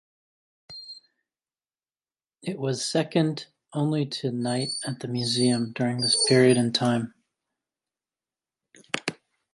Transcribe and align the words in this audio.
It 2.41 2.57
was 2.57 2.83
second 2.89 3.45
only 3.71 4.07
to 4.07 4.31
"Night 4.31 4.69
at 4.83 4.99
the 4.99 5.07
Museum" 5.07 5.73
during 5.73 6.01
this 6.01 6.17
period 6.27 6.57
in 6.57 6.73
time. 6.73 7.13